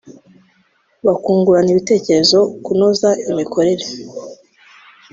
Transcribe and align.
bakungurana 1.05 1.69
ibitekerezo 1.73 2.37
ku 2.47 2.57
kunoza 2.65 3.09
imikorere 3.29 3.85